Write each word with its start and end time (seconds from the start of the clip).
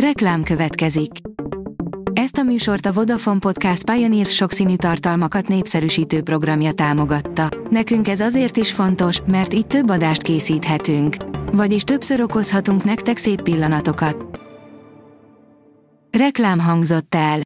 Reklám 0.00 0.42
következik. 0.42 1.10
Ezt 2.12 2.36
a 2.36 2.42
műsort 2.42 2.86
a 2.86 2.92
Vodafone 2.92 3.38
Podcast 3.38 3.90
Pioneer 3.90 4.26
sokszínű 4.26 4.76
tartalmakat 4.76 5.48
népszerűsítő 5.48 6.22
programja 6.22 6.72
támogatta. 6.72 7.48
Nekünk 7.70 8.08
ez 8.08 8.20
azért 8.20 8.56
is 8.56 8.72
fontos, 8.72 9.20
mert 9.26 9.54
így 9.54 9.66
több 9.66 9.88
adást 9.90 10.22
készíthetünk. 10.22 11.16
Vagyis 11.52 11.82
többször 11.82 12.20
okozhatunk 12.20 12.84
nektek 12.84 13.16
szép 13.16 13.42
pillanatokat. 13.42 14.40
Reklám 16.18 16.58
hangzott 16.58 17.14
el. 17.14 17.40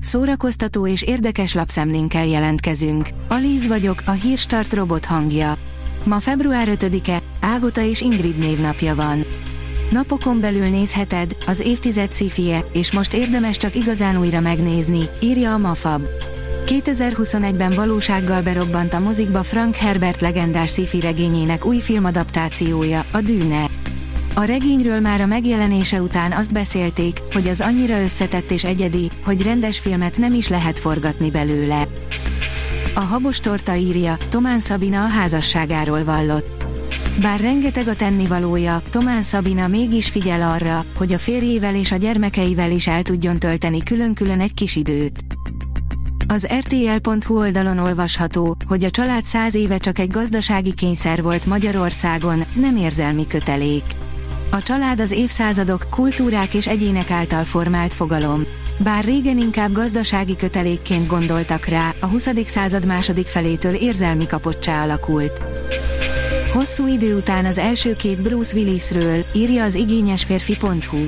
Szórakoztató 0.00 0.86
és 0.86 1.02
érdekes 1.02 1.54
lapszemlénkkel 1.54 2.26
jelentkezünk. 2.26 3.08
Alíz 3.28 3.66
vagyok, 3.66 4.02
a 4.06 4.10
hírstart 4.10 4.72
robot 4.72 5.04
hangja. 5.04 5.54
Ma 6.04 6.20
február 6.20 6.68
5-e, 6.70 7.22
Ágota 7.40 7.80
és 7.80 8.00
Ingrid 8.00 8.38
névnapja 8.38 8.94
van. 8.94 9.24
Napokon 9.94 10.40
belül 10.40 10.68
nézheted, 10.68 11.36
az 11.46 11.60
évtized 11.60 12.12
szifie, 12.12 12.64
és 12.72 12.92
most 12.92 13.12
érdemes 13.12 13.56
csak 13.56 13.76
igazán 13.76 14.18
újra 14.18 14.40
megnézni, 14.40 15.00
írja 15.20 15.52
a 15.52 15.58
Mafab. 15.58 16.02
2021-ben 16.66 17.74
valósággal 17.74 18.42
berobbant 18.42 18.94
a 18.94 18.98
mozikba 18.98 19.42
Frank 19.42 19.76
Herbert 19.76 20.20
legendás 20.20 20.70
sci 20.70 21.00
regényének 21.00 21.64
új 21.64 21.78
filmadaptációja, 21.80 23.06
a 23.12 23.20
Dűne. 23.20 23.64
A 24.34 24.44
regényről 24.44 25.00
már 25.00 25.20
a 25.20 25.26
megjelenése 25.26 26.02
után 26.02 26.32
azt 26.32 26.52
beszélték, 26.52 27.18
hogy 27.32 27.48
az 27.48 27.60
annyira 27.60 28.02
összetett 28.02 28.50
és 28.50 28.64
egyedi, 28.64 29.10
hogy 29.24 29.42
rendes 29.42 29.78
filmet 29.78 30.16
nem 30.16 30.34
is 30.34 30.48
lehet 30.48 30.78
forgatni 30.78 31.30
belőle. 31.30 31.88
A 32.94 33.00
Habos 33.00 33.40
Torta 33.40 33.74
írja, 33.74 34.16
Tomán 34.28 34.60
Szabina 34.60 35.04
a 35.04 35.08
házasságáról 35.08 36.04
vallott. 36.04 36.53
Bár 37.20 37.40
rengeteg 37.40 37.88
a 37.88 37.94
tennivalója, 37.94 38.82
Tomán 38.90 39.22
Szabina 39.22 39.68
mégis 39.68 40.08
figyel 40.08 40.42
arra, 40.42 40.84
hogy 40.96 41.12
a 41.12 41.18
férjével 41.18 41.74
és 41.74 41.92
a 41.92 41.96
gyermekeivel 41.96 42.70
is 42.70 42.86
el 42.86 43.02
tudjon 43.02 43.38
tölteni 43.38 43.82
külön-külön 43.82 44.40
egy 44.40 44.54
kis 44.54 44.76
időt. 44.76 45.24
Az 46.28 46.48
rtl.hu 46.58 47.38
oldalon 47.38 47.78
olvasható, 47.78 48.56
hogy 48.66 48.84
a 48.84 48.90
család 48.90 49.24
száz 49.24 49.54
éve 49.54 49.78
csak 49.78 49.98
egy 49.98 50.10
gazdasági 50.10 50.72
kényszer 50.72 51.22
volt 51.22 51.46
Magyarországon, 51.46 52.44
nem 52.54 52.76
érzelmi 52.76 53.26
kötelék. 53.26 53.84
A 54.50 54.62
család 54.62 55.00
az 55.00 55.10
évszázadok, 55.10 55.86
kultúrák 55.90 56.54
és 56.54 56.68
egyének 56.68 57.10
által 57.10 57.44
formált 57.44 57.94
fogalom. 57.94 58.44
Bár 58.78 59.04
régen 59.04 59.38
inkább 59.38 59.72
gazdasági 59.72 60.36
kötelékként 60.36 61.06
gondoltak 61.06 61.64
rá, 61.64 61.94
a 62.00 62.06
20. 62.06 62.28
század 62.46 62.86
második 62.86 63.26
felétől 63.26 63.74
érzelmi 63.74 64.26
kapocsá 64.26 64.82
alakult. 64.82 65.42
Hosszú 66.54 66.86
idő 66.86 67.16
után 67.16 67.44
az 67.44 67.58
első 67.58 67.96
kép 67.96 68.18
Bruce 68.18 68.56
Willisről, 68.56 69.24
írja 69.32 69.64
az 69.64 69.74
igényesférfi.hu. 69.74 70.98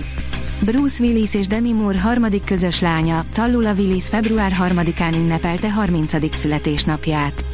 Bruce 0.61 1.05
Willis 1.05 1.35
és 1.35 1.47
Demi 1.47 1.73
Moore 1.73 2.01
harmadik 2.01 2.45
közös 2.45 2.81
lánya, 2.81 3.25
Tallula 3.33 3.73
Willis 3.73 4.09
február 4.09 4.53
3-án 4.61 5.15
ünnepelte 5.15 5.73
30. 5.73 6.37
születésnapját. 6.37 7.45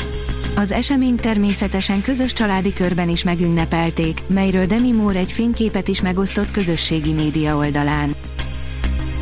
Az 0.56 0.72
eseményt 0.72 1.20
természetesen 1.20 2.02
közös 2.02 2.32
családi 2.32 2.72
körben 2.72 3.08
is 3.08 3.24
megünnepelték, 3.24 4.26
melyről 4.26 4.66
Demi 4.66 4.92
Moore 4.92 5.18
egy 5.18 5.32
fényképet 5.32 5.88
is 5.88 6.02
megosztott 6.02 6.50
közösségi 6.50 7.12
média 7.12 7.56
oldalán. 7.56 8.16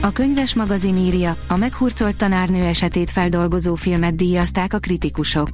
A 0.00 0.10
könyves 0.10 0.54
magazin 0.54 0.96
írja, 0.96 1.36
a 1.48 1.56
meghurcolt 1.56 2.16
tanárnő 2.16 2.64
esetét 2.64 3.10
feldolgozó 3.10 3.74
filmet 3.74 4.16
díjazták 4.16 4.74
a 4.74 4.78
kritikusok. 4.78 5.48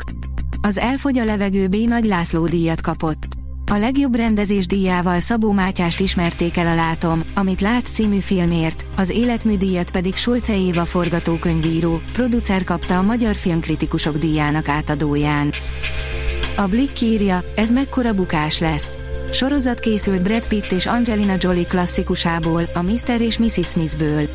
Az 0.67 0.79
Elfogy 0.79 1.19
a 1.19 1.25
levegő 1.25 1.69
B. 1.69 1.75
Nagy 1.75 2.05
László 2.05 2.47
díjat 2.47 2.81
kapott. 2.81 3.23
A 3.71 3.77
legjobb 3.77 4.15
rendezés 4.15 4.67
díjával 4.67 5.21
Szabó 5.21 5.53
Mátyást 5.53 6.01
ismerték 6.01 6.57
el 6.57 6.67
a 6.67 6.75
Látom, 6.75 7.25
amit 7.35 7.61
látsz 7.61 7.91
című 7.91 8.19
filmért, 8.19 8.87
az 8.97 9.11
életmű 9.11 9.57
díjat 9.57 9.91
pedig 9.91 10.17
Sulce 10.17 10.57
Éva 10.57 10.85
forgatókönyvíró, 10.85 12.01
producer 12.13 12.65
kapta 12.65 12.99
a 12.99 13.03
Magyar 13.03 13.35
Filmkritikusok 13.35 14.17
díjának 14.17 14.69
átadóján. 14.69 15.53
A 16.57 16.67
Blick 16.67 17.01
írja, 17.01 17.45
ez 17.57 17.71
mekkora 17.71 18.15
bukás 18.15 18.59
lesz. 18.59 18.99
Sorozat 19.31 19.81
készült 19.81 20.23
Brad 20.23 20.49
Pitt 20.49 20.73
és 20.73 20.87
Angelina 20.87 21.35
Jolie 21.39 21.65
klasszikusából, 21.65 22.63
a 22.75 22.83
Mr. 22.83 23.21
és 23.21 23.39
Mrs. 23.39 23.69
Smithből. 23.69 24.29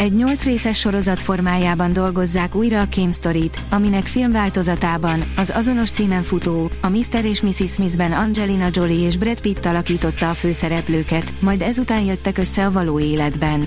Egy 0.00 0.14
nyolc 0.14 0.44
részes 0.44 0.78
sorozat 0.78 1.22
formájában 1.22 1.92
dolgozzák 1.92 2.54
újra 2.54 2.80
a 2.80 2.88
Kim 2.88 3.12
Story-t, 3.12 3.62
aminek 3.70 4.06
filmváltozatában, 4.06 5.32
az 5.36 5.52
azonos 5.54 5.90
címen 5.90 6.22
futó, 6.22 6.70
a 6.80 6.88
Mr. 6.88 7.24
és 7.24 7.42
Mrs. 7.42 7.72
Smithben 7.72 8.12
Angelina 8.12 8.68
Jolie 8.70 9.06
és 9.06 9.16
Brad 9.16 9.40
Pitt 9.40 9.66
alakította 9.66 10.30
a 10.30 10.34
főszereplőket, 10.34 11.34
majd 11.40 11.62
ezután 11.62 12.04
jöttek 12.04 12.38
össze 12.38 12.66
a 12.66 12.70
való 12.72 13.00
életben. 13.00 13.66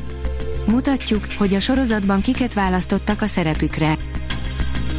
Mutatjuk, 0.68 1.28
hogy 1.38 1.54
a 1.54 1.60
sorozatban 1.60 2.22
kiket 2.22 2.54
választottak 2.54 3.22
a 3.22 3.28
szerepükre. 3.28 3.98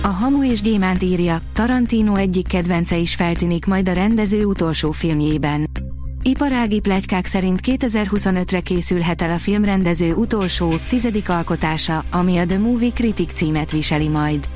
A 0.03 0.09
Hamu 0.09 0.45
és 0.45 0.61
Gyémánt 0.61 1.03
írja, 1.03 1.39
Tarantino 1.53 2.15
egyik 2.15 2.47
kedvence 2.47 2.97
is 2.97 3.15
feltűnik 3.15 3.67
majd 3.67 3.89
a 3.89 3.93
rendező 3.93 4.45
utolsó 4.45 4.91
filmjében. 4.91 5.84
Iparági 6.27 6.81
plegykák 6.81 7.27
szerint 7.27 7.61
2025-re 7.63 8.61
készülhet 8.61 9.23
el 9.23 9.31
a 9.31 9.39
filmrendező 9.39 10.15
utolsó, 10.15 10.75
tizedik 10.89 11.29
alkotása, 11.29 12.05
ami 12.11 12.37
a 12.37 12.47
The 12.47 12.59
Movie 12.59 12.91
Critic 12.91 13.33
címet 13.33 13.71
viseli 13.71 14.09
majd. 14.09 14.49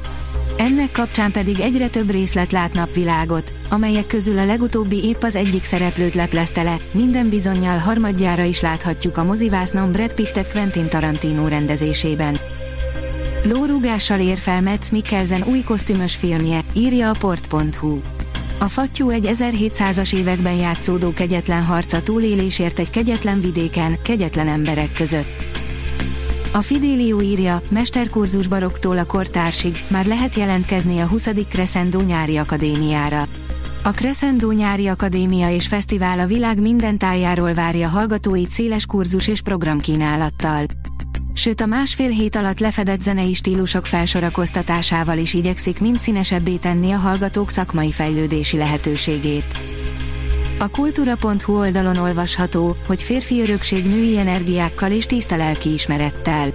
Ennek 0.56 0.90
kapcsán 0.90 1.32
pedig 1.32 1.60
egyre 1.60 1.88
több 1.88 2.10
részlet 2.10 2.52
lát 2.52 2.72
napvilágot, 2.72 3.52
amelyek 3.70 4.06
közül 4.06 4.38
a 4.38 4.44
legutóbbi 4.44 5.04
épp 5.04 5.22
az 5.22 5.36
egyik 5.36 5.62
szereplőt 5.62 6.14
leplezte 6.14 6.62
le, 6.62 6.76
minden 6.92 7.28
bizonyal 7.28 7.78
harmadjára 7.78 8.42
is 8.42 8.60
láthatjuk 8.60 9.16
a 9.16 9.24
mozivásznon 9.24 9.92
Brad 9.92 10.14
Pittet 10.14 10.50
Quentin 10.50 10.88
Tarantino 10.88 11.48
rendezésében. 11.48 12.36
Lórúgással 13.44 14.20
ér 14.20 14.38
fel 14.38 14.60
Metz 14.60 14.90
Mikkelsen 14.90 15.42
új 15.42 15.62
kosztümös 15.62 16.14
filmje, 16.14 16.60
írja 16.74 17.10
a 17.10 17.16
port.hu. 17.18 17.98
A 18.60 18.68
fattyú 18.68 19.10
egy 19.10 19.30
1700-as 19.32 20.14
években 20.14 20.54
játszódó 20.54 21.12
kegyetlen 21.12 21.64
harca 21.64 22.02
túlélésért 22.02 22.78
egy 22.78 22.90
kegyetlen 22.90 23.40
vidéken, 23.40 24.02
kegyetlen 24.02 24.48
emberek 24.48 24.92
között. 24.92 25.28
A 26.52 26.62
Fidelio 26.62 27.20
írja, 27.20 27.62
mesterkurzus 27.70 28.46
baroktól 28.46 28.98
a 28.98 29.04
kortársig, 29.04 29.84
már 29.90 30.06
lehet 30.06 30.34
jelentkezni 30.34 30.98
a 30.98 31.06
20. 31.06 31.28
Crescendo 31.48 32.00
nyári 32.00 32.36
akadémiára. 32.36 33.24
A 33.82 33.90
Crescendo 33.90 34.50
nyári 34.50 34.86
akadémia 34.86 35.50
és 35.50 35.66
fesztivál 35.66 36.18
a 36.18 36.26
világ 36.26 36.60
minden 36.60 36.98
tájáról 36.98 37.54
várja 37.54 37.88
hallgatóit 37.88 38.50
széles 38.50 38.86
kurzus 38.86 39.28
és 39.28 39.40
programkínálattal 39.40 40.66
sőt 41.38 41.60
a 41.60 41.66
másfél 41.66 42.10
hét 42.10 42.36
alatt 42.36 42.58
lefedett 42.58 43.00
zenei 43.00 43.34
stílusok 43.34 43.86
felsorakoztatásával 43.86 45.18
is 45.18 45.34
igyekszik 45.34 45.80
mind 45.80 45.98
színesebbé 45.98 46.56
tenni 46.56 46.90
a 46.90 46.96
hallgatók 46.96 47.50
szakmai 47.50 47.92
fejlődési 47.92 48.56
lehetőségét. 48.56 49.60
A 50.58 50.68
kultúra.hu 50.68 51.58
oldalon 51.58 51.96
olvasható, 51.96 52.76
hogy 52.86 53.02
férfi 53.02 53.40
örökség 53.40 53.86
női 53.86 54.18
energiákkal 54.18 54.90
és 54.90 55.06
tiszta 55.06 55.36
lelkiismerettel. 55.36 56.48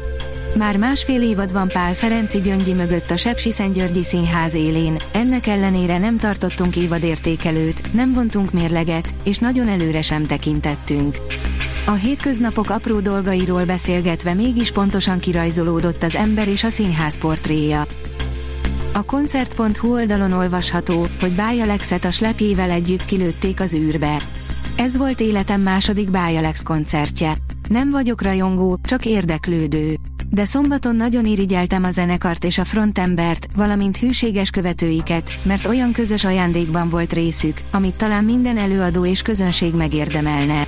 Már 0.58 0.78
másfél 0.78 1.22
évad 1.22 1.52
van 1.52 1.68
Pál 1.68 1.94
Ferenci 1.94 2.40
Gyöngyi 2.40 2.74
mögött 2.74 3.12
a 3.12 3.18
Sepsiszentgyörgyi 3.18 4.04
Színház 4.04 4.54
élén, 4.54 4.98
ennek 5.12 5.48
ellenére 5.48 5.98
nem 5.98 6.18
tartottunk 6.18 6.76
évadértékelőt, 6.76 7.94
nem 7.94 8.14
vontunk 8.14 8.52
mérleget, 8.52 9.16
és 9.24 9.38
nagyon 9.38 9.68
előre 9.68 10.02
sem 10.02 10.26
tekintettünk. 10.26 11.18
A 11.86 11.92
hétköznapok 11.92 12.70
apró 12.70 13.00
dolgairól 13.00 13.66
beszélgetve 13.66 14.34
mégis 14.34 14.72
pontosan 14.72 15.20
kirajzolódott 15.20 16.04
az 16.04 16.16
ember 16.16 16.48
és 16.48 16.64
a 16.64 16.70
színház 16.70 17.18
portréja. 17.18 17.86
A 18.94 19.04
koncert.hu 19.04 19.94
oldalon 19.94 20.32
olvasható, 20.32 21.08
hogy 21.20 21.36
Bájalexet 21.36 22.06
a 22.06 22.12
slepjével 22.12 22.70
együtt 22.70 23.06
kilőtték 23.06 23.60
az 23.60 23.74
űrbe. 23.74 24.18
Ez 24.76 24.98
volt 24.98 25.20
életem 25.20 25.62
második 25.62 26.12
Bájalex 26.12 26.64
koncertje. 26.64 27.38
Nem 27.70 27.90
vagyok 27.90 28.22
rajongó, 28.22 28.80
csak 28.84 29.06
érdeklődő. 29.06 29.96
De 30.30 30.46
szombaton 30.46 30.96
nagyon 30.96 31.26
irigyeltem 31.26 31.84
a 31.84 31.92
zenekart 31.92 32.44
és 32.44 32.58
a 32.58 32.66
frontembert, 32.66 33.48
valamint 33.56 33.98
hűséges 33.98 34.50
követőiket, 34.50 35.34
mert 35.44 35.66
olyan 35.66 35.92
közös 35.92 36.26
ajándékban 36.26 36.90
volt 36.90 37.14
részük, 37.14 37.58
amit 37.72 37.96
talán 37.96 38.24
minden 38.24 38.58
előadó 38.58 39.06
és 39.06 39.22
közönség 39.22 39.74
megérdemelne. 39.74 40.68